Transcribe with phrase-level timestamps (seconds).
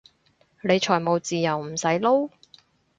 [0.63, 2.31] 你財務自由唔使撈？